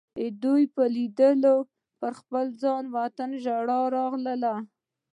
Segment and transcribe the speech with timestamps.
[0.17, 1.57] د دوی په لیدو به
[1.99, 2.45] پر خپل
[2.95, 4.53] وطن ژړا راغله.